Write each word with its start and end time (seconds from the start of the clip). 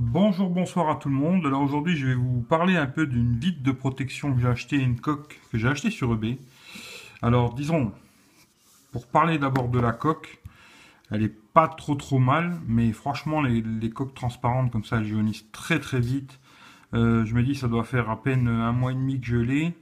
Bonjour, 0.00 0.48
bonsoir 0.48 0.90
à 0.90 0.94
tout 0.94 1.08
le 1.08 1.16
monde. 1.16 1.44
Alors 1.44 1.60
aujourd'hui, 1.60 1.96
je 1.96 2.06
vais 2.06 2.14
vous 2.14 2.40
parler 2.40 2.76
un 2.76 2.86
peu 2.86 3.04
d'une 3.04 3.36
vitre 3.36 3.64
de 3.64 3.72
protection 3.72 4.32
que 4.32 4.40
j'ai 4.40 4.46
acheté, 4.46 4.76
une 4.76 5.00
coque 5.00 5.40
que 5.50 5.58
j'ai 5.58 5.66
acheté 5.66 5.90
sur 5.90 6.12
eBay. 6.12 6.38
Alors 7.20 7.52
disons, 7.52 7.90
pour 8.92 9.08
parler 9.08 9.38
d'abord 9.38 9.68
de 9.68 9.80
la 9.80 9.90
coque, 9.90 10.40
elle 11.10 11.24
est 11.24 11.34
pas 11.52 11.66
trop 11.66 11.96
trop 11.96 12.20
mal, 12.20 12.60
mais 12.68 12.92
franchement, 12.92 13.42
les, 13.42 13.90
coques 13.90 14.14
transparentes 14.14 14.70
comme 14.70 14.84
ça, 14.84 14.98
elles 14.98 15.04
jaunissent 15.04 15.50
très 15.50 15.80
très 15.80 15.98
vite. 15.98 16.38
Euh, 16.94 17.24
je 17.24 17.34
me 17.34 17.42
dis, 17.42 17.56
ça 17.56 17.66
doit 17.66 17.82
faire 17.82 18.08
à 18.08 18.22
peine 18.22 18.46
un 18.46 18.70
mois 18.70 18.92
et 18.92 18.94
demi 18.94 19.20
que 19.20 19.26
je 19.26 19.36
l'ai, 19.36 19.74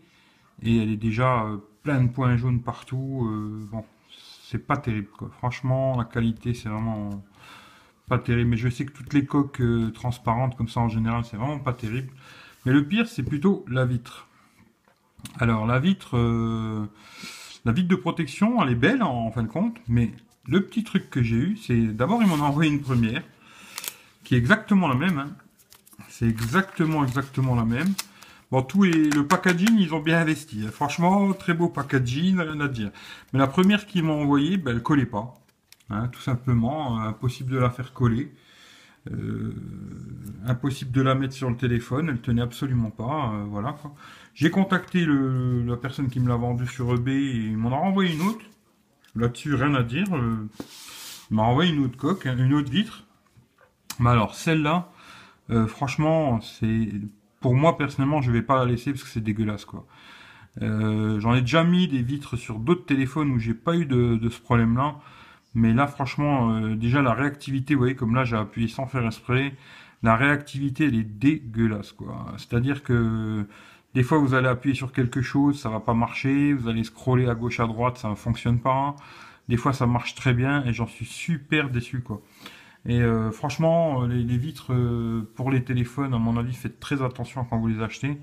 et 0.63 0.79
elle 0.79 0.93
est 0.93 0.97
déjà 0.97 1.43
euh, 1.43 1.59
plein 1.83 2.01
de 2.01 2.09
points 2.09 2.39
jaunes 2.39 2.63
partout. 2.63 3.29
Euh, 3.31 3.69
bon, 3.71 3.85
c'est 4.49 4.67
pas 4.67 4.79
terrible. 4.79 5.09
Franchement, 5.33 5.95
la 5.99 6.07
qualité, 6.07 6.55
c'est 6.55 6.71
vraiment 6.71 7.23
pas 8.09 8.19
terrible. 8.19 8.51
Mais 8.51 8.57
je 8.57 8.69
sais 8.69 8.85
que 8.85 8.93
toutes 8.93 9.13
les 9.13 9.25
coques 9.25 9.61
euh, 9.61 9.91
transparentes 9.91 10.57
comme 10.57 10.69
ça 10.69 10.81
en 10.81 10.89
général, 10.89 11.25
c'est 11.25 11.37
vraiment 11.37 11.59
pas 11.59 11.73
terrible. 11.73 12.11
Mais 12.65 12.73
le 12.73 12.85
pire, 12.85 13.07
c'est 13.09 13.23
plutôt 13.23 13.65
la 13.69 13.85
vitre. 13.85 14.29
Alors 15.39 15.67
la 15.67 15.79
vitre, 15.79 16.17
euh, 16.17 16.87
la 17.65 17.73
vitre 17.73 17.89
de 17.89 17.97
protection, 17.97 18.63
elle 18.63 18.71
est 18.71 18.77
belle 18.77 19.03
en, 19.03 19.31
fin 19.31 19.43
de 19.43 19.49
compte, 19.49 19.77
mais 19.89 20.13
le 20.47 20.65
petit 20.65 20.85
truc 20.85 21.11
que 21.11 21.23
j'ai 21.23 21.37
eu, 21.37 21.57
c'est 21.57 21.81
d'abord 21.95 22.23
ils 22.23 22.29
m'en 22.29 22.45
envoyé 22.45 22.71
une 22.71 22.81
première 22.81 23.23
qui 24.25 24.35
est 24.35 24.39
exactement 24.39 24.89
la 24.89 24.95
même. 24.95 25.19
Hein. 25.19 25.31
C'est 26.09 26.27
exactement 26.27 27.05
exactement 27.05 27.55
la 27.55 27.65
même. 27.65 27.93
Bon, 28.53 28.63
tout 28.63 28.85
et 28.85 28.91
le 28.91 29.27
packaging, 29.27 29.77
ils 29.79 29.93
ont 29.93 30.01
bien 30.01 30.21
investi. 30.21 30.65
Hein. 30.65 30.71
Franchement, 30.73 31.33
très 31.33 31.55
beau 31.55 31.69
packaging, 31.69 32.39
rien 32.39 32.61
à 32.61 32.69
dire. 32.69 32.91
Mais 33.33 33.41
la 33.41 33.49
première 33.49 33.87
qu'ils 33.87 34.05
m'ont 34.05 34.23
envoyée, 34.23 34.57
ben, 34.57 34.73
elle 34.77 34.83
collait 34.83 35.07
pas. 35.07 35.35
Hein, 35.89 36.09
tout 36.09 36.21
simplement, 36.21 37.01
euh, 37.01 37.09
impossible 37.09 37.53
de 37.53 37.59
la 37.59 37.71
faire 37.71 37.93
coller. 37.93 38.33
Euh, 39.13 39.55
impossible 40.47 40.91
de 40.91 41.01
la 41.01 41.15
mettre 41.15 41.35
sur 41.35 41.49
le 41.49 41.57
téléphone, 41.57 42.09
elle 42.09 42.21
tenait 42.21 42.43
absolument 42.43 42.91
pas, 42.91 43.33
euh, 43.35 43.45
voilà 43.49 43.77
J'ai 44.35 44.51
contacté 44.51 45.07
la 45.07 45.77
personne 45.77 46.09
qui 46.09 46.19
me 46.19 46.29
l'a 46.29 46.35
vendue 46.35 46.67
sur 46.67 46.93
eBay 46.93 47.15
et 47.15 47.37
il 47.37 47.57
m'en 47.57 47.73
a 47.73 47.77
renvoyé 47.77 48.15
une 48.15 48.23
autre. 48.23 48.45
Là-dessus, 49.15 49.55
rien 49.55 49.75
à 49.75 49.85
dire. 49.85 50.07
il 50.11 51.37
m'a 51.37 51.43
envoyé 51.43 51.73
une 51.73 51.85
autre 51.85 51.97
coque, 51.97 52.27
hein, 52.27 52.37
une 52.37 52.53
autre 52.53 52.71
vitre. 52.71 53.05
Mais 54.01 54.11
alors, 54.11 54.35
celle-là, 54.35 54.91
franchement, 55.69 56.41
c'est 56.41 56.91
pour 57.41 57.55
moi 57.55 57.79
personnellement, 57.79 58.21
je 58.21 58.33
vais 58.33 58.43
pas 58.43 58.59
la 58.59 58.65
laisser 58.65 58.91
parce 58.91 59.05
que 59.05 59.09
c'est 59.09 59.23
dégueulasse 59.23 59.65
quoi. 59.65 59.87
J'en 60.61 61.35
ai 61.35 61.41
déjà 61.41 61.65
mis 61.65 61.87
des 61.89 62.03
vitres 62.03 62.37
sur 62.37 62.59
d'autres 62.59 62.85
téléphones 62.85 63.31
où 63.31 63.39
j'ai 63.39 63.55
pas 63.55 63.77
eu 63.77 63.87
de 63.87 64.29
ce 64.29 64.41
problème-là. 64.41 64.97
Mais 65.57 65.73
là, 65.73 65.87
franchement, 65.87 66.51
euh, 66.55 66.77
déjà 66.77 67.01
la 67.01 67.15
réactivité, 67.15 67.75
vous 67.75 67.81
voyez, 67.81 67.97
comme 67.97 68.15
là, 68.15 68.25
j'ai 68.25 68.37
appuyé 68.37 68.69
sans 68.69 68.87
faire 68.87 69.07
esprit, 69.07 69.53
la 70.03 70.15
réactivité, 70.15 70.85
elle 70.87 70.97
est 70.97 71.03
dégueulasse, 71.03 71.93
quoi. 71.93 72.27
C'est-à-dire 72.37 72.83
que 72.83 73.47
des 73.95 74.03
fois, 74.03 74.19
vous 74.19 74.35
allez 74.35 74.49
appuyer 74.49 74.75
sur 74.77 74.93
quelque 74.93 75.23
chose, 75.23 75.59
ça 75.59 75.71
va 75.71 75.81
pas 75.81 75.95
marcher, 75.95 76.53
vous 76.53 76.69
allez 76.69 76.85
scroller 76.85 77.27
à 77.27 77.35
gauche, 77.35 77.59
à 77.59 77.67
droite, 77.67 77.97
ça 77.97 78.11
ne 78.11 78.15
fonctionne 78.15 78.61
pas. 78.61 78.97
Des 79.49 79.57
fois, 79.57 79.73
ça 79.73 79.87
marche 79.87 80.15
très 80.15 80.35
bien 80.35 80.63
et 80.67 80.75
j'en 80.75 80.87
suis 80.87 81.07
super 81.07 81.71
déçu, 81.71 82.03
quoi. 82.03 82.21
Et 82.89 83.01
euh, 83.01 83.33
franchement, 83.33 84.05
les, 84.07 84.37
vitres 84.37 84.73
euh, 84.73 85.29
pour 85.35 85.51
les 85.51 85.65
téléphones, 85.65 86.15
à 86.15 86.19
mon 86.19 86.37
avis, 86.37 86.55
faites 86.55 86.79
très 86.79 87.03
attention 87.03 87.45
quand 87.45 87.59
vous 87.59 87.67
les 87.69 87.83
achetez. 87.83 88.19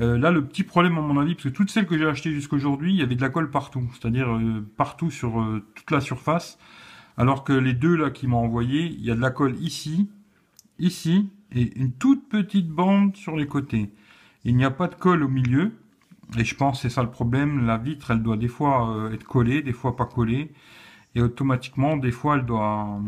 Euh, 0.00 0.18
là, 0.18 0.30
le 0.30 0.44
petit 0.44 0.64
problème, 0.64 0.98
à 0.98 1.00
mon 1.00 1.20
avis, 1.20 1.34
parce 1.34 1.44
que 1.44 1.48
toutes 1.50 1.70
celles 1.70 1.86
que 1.86 1.96
j'ai 1.96 2.06
achetées 2.06 2.32
jusqu'aujourd'hui, 2.32 2.92
il 2.92 2.96
y 2.98 3.02
avait 3.02 3.14
de 3.14 3.20
la 3.20 3.28
colle 3.28 3.50
partout, 3.50 3.88
c'est-à-dire 3.92 4.34
euh, 4.34 4.66
partout 4.76 5.10
sur 5.10 5.40
euh, 5.40 5.64
toute 5.74 5.90
la 5.90 6.00
surface. 6.00 6.58
Alors 7.16 7.44
que 7.44 7.52
les 7.52 7.74
deux 7.74 7.94
là 7.96 8.10
qui 8.10 8.26
m'ont 8.26 8.38
envoyé, 8.38 8.86
il 8.86 9.04
y 9.04 9.10
a 9.10 9.14
de 9.14 9.20
la 9.20 9.30
colle 9.30 9.56
ici, 9.60 10.10
ici, 10.80 11.30
et 11.52 11.78
une 11.78 11.92
toute 11.92 12.28
petite 12.28 12.68
bande 12.68 13.14
sur 13.16 13.36
les 13.36 13.46
côtés. 13.46 13.92
Il 14.44 14.56
n'y 14.56 14.64
a 14.64 14.70
pas 14.70 14.88
de 14.88 14.96
colle 14.96 15.22
au 15.22 15.28
milieu. 15.28 15.72
Et 16.36 16.44
je 16.44 16.56
pense 16.56 16.82
c'est 16.82 16.90
ça 16.90 17.02
le 17.02 17.10
problème. 17.10 17.66
La 17.66 17.78
vitre, 17.78 18.10
elle 18.10 18.22
doit 18.22 18.36
des 18.36 18.48
fois 18.48 19.10
être 19.12 19.24
collée, 19.24 19.62
des 19.62 19.72
fois 19.72 19.94
pas 19.94 20.06
collée. 20.06 20.52
Et 21.14 21.22
automatiquement, 21.22 21.96
des 21.96 22.10
fois, 22.10 22.36
elle 22.36 22.46
doit... 22.46 23.00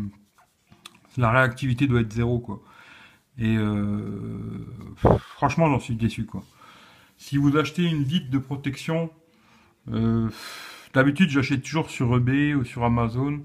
La 1.17 1.31
réactivité 1.31 1.87
doit 1.87 2.01
être 2.01 2.13
zéro, 2.13 2.39
quoi. 2.39 2.61
Et 3.39 3.57
franchement, 5.19 5.69
j'en 5.69 5.79
suis 5.79 5.95
déçu, 5.95 6.25
quoi. 6.25 6.43
Si 7.17 7.37
vous 7.37 7.57
achetez 7.57 7.83
une 7.83 8.03
vitre 8.03 8.29
de 8.29 8.37
protection, 8.37 9.11
euh, 9.91 10.29
d'habitude 10.93 11.29
j'achète 11.29 11.63
toujours 11.63 11.89
sur 11.89 12.15
eBay 12.15 12.53
ou 12.53 12.63
sur 12.63 12.83
Amazon. 12.83 13.43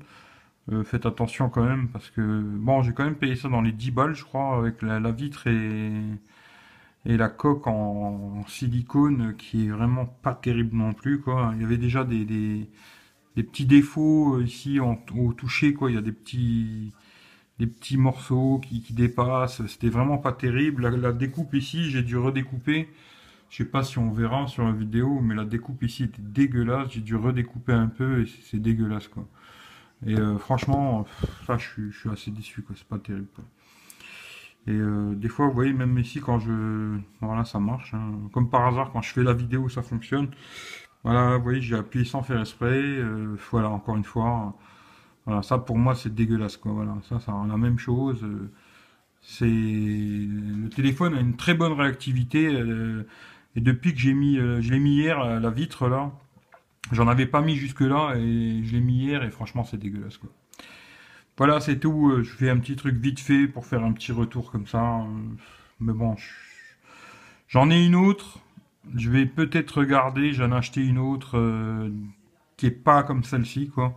Euh, 0.70 0.84
faites 0.84 1.06
attention 1.06 1.48
quand 1.48 1.64
même 1.64 1.88
parce 1.88 2.10
que 2.10 2.40
bon 2.42 2.82
j'ai 2.82 2.92
quand 2.92 3.04
même 3.04 3.16
payé 3.16 3.34
ça 3.34 3.48
dans 3.48 3.62
les 3.62 3.72
10 3.72 3.90
balles 3.90 4.14
je 4.14 4.22
crois 4.22 4.56
avec 4.58 4.80
la, 4.80 5.00
vitre 5.10 5.48
et, 5.48 5.90
la 7.04 7.28
coque 7.28 7.66
en, 7.66 8.44
silicone 8.46 9.34
qui 9.36 9.66
est 9.66 9.70
vraiment 9.70 10.06
pas 10.06 10.34
terrible 10.34 10.76
non 10.76 10.92
plus 10.92 11.20
quoi. 11.20 11.52
Il 11.56 11.62
y 11.62 11.64
avait 11.64 11.78
déjà 11.78 12.04
des, 12.04 12.68
petits 13.34 13.66
défauts 13.66 14.36
euh, 14.36 14.44
ici 14.44 14.78
au 14.80 15.32
toucher 15.32 15.74
quoi. 15.74 15.90
Il 15.90 15.94
y 15.94 15.98
a 15.98 16.02
des 16.02 16.12
petits 16.12 16.92
des 17.62 17.68
petits 17.68 17.96
morceaux 17.96 18.60
qui, 18.60 18.92
dépassent. 18.92 19.64
C'était 19.68 19.88
vraiment 19.88 20.18
pas 20.18 20.32
terrible. 20.32 20.88
la 20.88 21.12
découpe 21.12 21.54
ici 21.54 21.90
j'ai 21.90 22.02
dû 22.02 22.16
redécouper. 22.16 22.88
Je 23.50 23.58
sais 23.58 23.64
pas 23.64 23.84
si 23.84 23.98
on 23.98 24.10
verra 24.10 24.48
sur 24.48 24.64
la 24.64 24.72
vidéo, 24.72 25.20
mais 25.20 25.36
la 25.36 25.44
découpe 25.44 25.82
ici 25.84 26.04
était 26.04 26.22
dégueulasse. 26.22 26.90
J'ai 26.90 27.00
dû 27.02 27.14
redécouper 27.14 27.72
un 27.72 27.86
peu 27.86 28.22
et 28.22 28.26
c'est 28.50 28.60
dégueulasse 28.60 29.06
quoi. 29.06 29.28
Et 30.04 30.18
euh, 30.18 30.38
franchement, 30.38 31.06
ça, 31.46 31.56
je, 31.56 31.90
suis, 31.92 32.10
assez 32.10 32.32
déçu 32.32 32.62
quoi. 32.62 32.74
C'est 32.76 32.88
pas 32.88 32.98
terrible. 32.98 33.28
Et 34.66 34.72
euh, 34.72 35.14
des 35.14 35.28
fois, 35.28 35.46
vous 35.46 35.52
voyez, 35.52 35.72
même 35.72 35.96
ici, 35.98 36.20
quand 36.20 36.40
je... 36.40 36.98
Voilà, 37.20 37.44
ça 37.44 37.60
marche. 37.60 37.94
Hein. 37.94 38.12
Comme 38.32 38.48
par 38.50 38.66
hasard, 38.66 38.90
quand 38.92 39.02
je 39.02 39.12
fais 39.12 39.22
la 39.22 39.34
vidéo, 39.34 39.68
ça 39.68 39.82
fonctionne. 39.82 40.28
Voilà, 41.04 41.36
vous 41.36 41.42
voyez, 41.44 41.60
j'ai 41.60 41.76
appuyé 41.76 42.04
sans 42.04 42.22
faire 42.22 42.40
esprit. 42.40 42.98
Euh, 42.98 43.36
voilà, 43.52 43.70
encore 43.70 43.96
une 43.96 44.04
fois. 44.04 44.56
Voilà, 45.26 45.42
ça 45.42 45.58
pour 45.58 45.78
moi, 45.78 45.94
c'est 45.94 46.14
dégueulasse 46.14 46.56
quoi. 46.56 46.72
Voilà, 46.72 46.96
ça, 47.08 47.20
ça 47.20 47.32
la 47.48 47.56
même 47.56 47.78
chose. 47.78 48.24
c'est... 49.22 49.46
Le 49.46 50.68
téléphone 50.68 51.14
a 51.14 51.20
une 51.20 51.36
très 51.36 51.54
bonne 51.54 51.72
réactivité. 51.72 52.50
Et 53.54 53.60
depuis 53.60 53.92
que 53.92 54.00
j'ai 54.00 54.14
mis, 54.14 54.38
euh, 54.38 54.60
je 54.60 54.70
l'ai 54.70 54.78
mis 54.78 54.94
hier, 54.96 55.40
la 55.40 55.50
vitre 55.50 55.88
là, 55.88 56.10
j'en 56.90 57.06
avais 57.08 57.26
pas 57.26 57.42
mis 57.42 57.56
jusque 57.56 57.80
là 57.80 58.14
et 58.16 58.62
je 58.64 58.72
l'ai 58.72 58.80
mis 58.80 58.94
hier 58.94 59.22
et 59.22 59.30
franchement 59.30 59.64
c'est 59.64 59.76
dégueulasse 59.76 60.18
quoi. 60.18 60.30
Voilà, 61.38 61.60
c'est 61.60 61.78
tout. 61.78 62.10
Euh, 62.10 62.22
je 62.22 62.30
fais 62.30 62.50
un 62.50 62.58
petit 62.58 62.76
truc 62.76 62.96
vite 62.96 63.20
fait 63.20 63.46
pour 63.48 63.66
faire 63.66 63.82
un 63.84 63.92
petit 63.92 64.12
retour 64.12 64.50
comme 64.52 64.66
ça. 64.66 65.00
Euh, 65.00 65.04
mais 65.80 65.92
bon, 65.92 66.14
j'en 67.48 67.70
ai 67.70 67.84
une 67.84 67.94
autre. 67.94 68.38
Je 68.94 69.10
vais 69.10 69.26
peut-être 69.26 69.78
regarder. 69.78 70.32
J'en 70.34 70.52
ai 70.52 70.56
acheté 70.56 70.84
une 70.84 70.98
autre 70.98 71.90
qui 72.56 72.66
est 72.66 72.70
pas 72.70 73.02
comme 73.02 73.24
celle-ci, 73.24 73.70
quoi. 73.70 73.96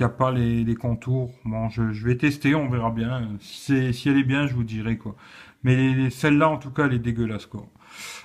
A 0.00 0.08
pas 0.08 0.30
les, 0.30 0.74
contours. 0.76 1.32
Bon, 1.44 1.68
je, 1.68 1.82
vais 1.82 2.16
tester, 2.16 2.54
on 2.54 2.68
verra 2.68 2.90
bien. 2.90 3.28
Si, 3.40 3.92
si 3.92 4.08
elle 4.08 4.18
est 4.18 4.24
bien, 4.24 4.46
je 4.46 4.54
vous 4.54 4.64
dirai, 4.64 4.96
quoi. 4.96 5.16
Mais 5.64 6.10
celle-là, 6.10 6.48
en 6.48 6.58
tout 6.58 6.70
cas, 6.70 6.86
elle 6.86 6.94
est 6.94 6.98
dégueulasse, 7.00 7.46
quoi. 7.46 7.66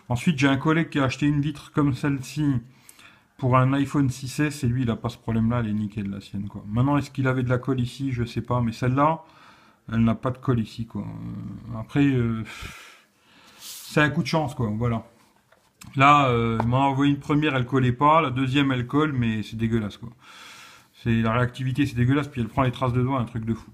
Ensuite, 0.09 0.38
j'ai 0.38 0.47
un 0.47 0.57
collègue 0.57 0.89
qui 0.89 1.00
a 1.00 1.06
acheté 1.06 1.25
une 1.25 1.41
vitre 1.41 1.72
comme 1.72 1.94
celle-ci 1.94 2.45
pour 3.38 3.57
un 3.57 3.73
iPhone 3.73 4.07
6S 4.07 4.66
et 4.66 4.69
lui, 4.69 4.84
il 4.84 4.88
n'a 4.88 4.95
pas 4.95 5.09
ce 5.09 5.17
problème-là, 5.17 5.59
elle 5.59 5.69
est 5.69 5.73
nickel 5.73 6.09
la 6.09 6.22
sienne. 6.22 6.47
Quoi. 6.47 6.63
Maintenant, 6.67 6.97
est-ce 6.97 7.11
qu'il 7.11 7.28
avait 7.28 7.44
de 7.44 7.50
la 7.50 7.57
colle 7.57 7.79
ici? 7.79 8.11
Je 8.11 8.23
sais 8.23 8.41
pas, 8.41 8.61
mais 8.61 8.72
celle-là, 8.72 9.23
elle 9.91 10.03
n'a 10.03 10.16
pas 10.16 10.31
de 10.31 10.38
colle 10.38 10.59
ici. 10.59 10.85
Quoi. 10.85 11.05
Après, 11.78 12.05
euh, 12.05 12.44
c'est 13.57 14.01
un 14.01 14.09
coup 14.09 14.22
de 14.22 14.28
chance, 14.28 14.55
quoi. 14.55 14.69
Voilà. 14.73 15.03
Là, 15.95 16.29
euh, 16.29 16.57
m'a 16.63 16.78
envoyé 16.78 17.11
une 17.11 17.19
première, 17.19 17.55
elle 17.55 17.66
collait 17.66 17.91
pas. 17.91 18.22
La 18.22 18.29
deuxième, 18.29 18.72
elle 18.72 18.88
colle, 18.88 19.13
mais 19.13 19.44
c'est 19.44 19.57
dégueulasse, 19.57 19.97
quoi. 19.97 20.09
C'est 21.03 21.22
la 21.22 21.34
réactivité, 21.34 21.86
c'est 21.86 21.96
dégueulasse. 21.96 22.28
Puis 22.28 22.41
elle 22.41 22.47
prend 22.47 22.64
les 22.64 22.72
traces 22.72 22.94
de 22.94 23.02
doigts, 23.02 23.19
un 23.19 23.25
truc 23.25 23.46
de 23.46 23.53
fou. 23.53 23.72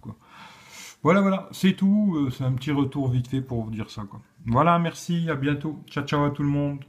Voilà, 1.04 1.22
voilà, 1.22 1.48
c'est 1.52 1.74
tout. 1.74 2.30
C'est 2.32 2.44
un 2.44 2.54
petit 2.54 2.72
retour 2.72 3.10
vite 3.10 3.28
fait 3.28 3.42
pour 3.42 3.64
vous 3.64 3.72
dire 3.72 3.90
ça, 3.90 4.04
quoi. 4.04 4.22
Voilà, 4.46 4.80
merci, 4.80 5.30
à 5.30 5.36
bientôt. 5.36 5.82
Ciao, 5.88 6.06
ciao 6.06 6.26
à 6.26 6.32
tout 6.32 6.44
le 6.44 6.50
monde. 6.50 6.80